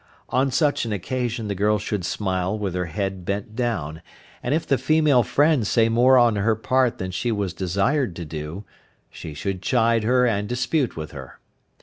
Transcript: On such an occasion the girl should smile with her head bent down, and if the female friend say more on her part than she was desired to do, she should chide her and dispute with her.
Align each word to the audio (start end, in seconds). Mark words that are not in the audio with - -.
On 0.29 0.49
such 0.49 0.83
an 0.83 0.91
occasion 0.91 1.47
the 1.47 1.53
girl 1.53 1.77
should 1.77 2.03
smile 2.03 2.57
with 2.57 2.73
her 2.73 2.87
head 2.87 3.23
bent 3.23 3.55
down, 3.55 4.01
and 4.41 4.55
if 4.55 4.65
the 4.65 4.79
female 4.79 5.21
friend 5.21 5.67
say 5.67 5.89
more 5.89 6.17
on 6.17 6.37
her 6.37 6.55
part 6.55 6.97
than 6.97 7.11
she 7.11 7.31
was 7.31 7.53
desired 7.53 8.15
to 8.15 8.25
do, 8.25 8.65
she 9.11 9.35
should 9.35 9.61
chide 9.61 10.01
her 10.03 10.25
and 10.25 10.49
dispute 10.49 10.97
with 10.97 11.11
her. 11.11 11.39